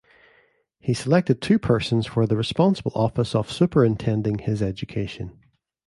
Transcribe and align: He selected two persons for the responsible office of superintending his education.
He 0.79 0.95
selected 0.95 1.43
two 1.43 1.59
persons 1.59 2.07
for 2.07 2.25
the 2.25 2.35
responsible 2.35 2.91
office 2.95 3.35
of 3.35 3.51
superintending 3.51 4.39
his 4.39 4.59
education. 4.59 5.37